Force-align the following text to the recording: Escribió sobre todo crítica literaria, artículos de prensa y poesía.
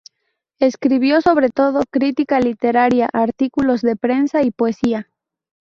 Escribió 0.57 1.21
sobre 1.21 1.49
todo 1.51 1.83
crítica 1.91 2.39
literaria, 2.39 3.07
artículos 3.13 3.81
de 3.83 3.95
prensa 3.95 4.41
y 4.41 4.49
poesía. 4.49 5.07